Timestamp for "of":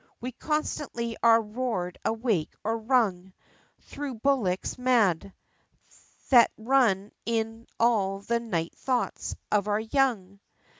9.51-9.67